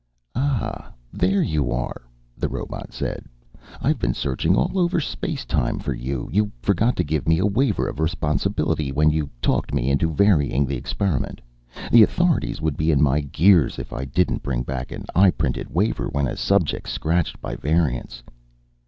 [0.33, 2.01] "Ah, there you are,"
[2.35, 3.25] the robot said.
[3.83, 6.27] "I've been searching all over space time for you.
[6.33, 10.65] You forgot to give me a waiver of responsibility when you talked me into varying
[10.65, 11.39] the experiment.
[11.91, 16.07] The Authorities would be in my gears if I didn't bring back an eyeprinted waiver
[16.07, 18.23] when a subject's scratched by variance."